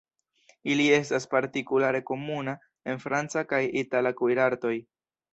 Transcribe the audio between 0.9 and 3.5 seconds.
estas partikulare komuna en franca